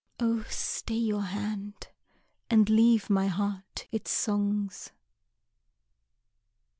[0.19, 1.89] O stay your hand,
[2.49, 4.89] and leave my heart its songs!